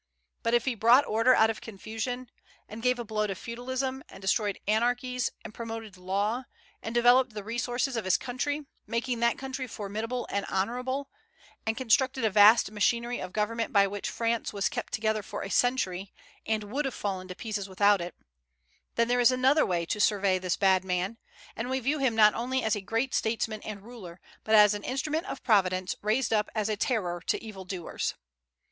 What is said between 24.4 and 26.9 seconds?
but as an instrument of Providence, raised up as a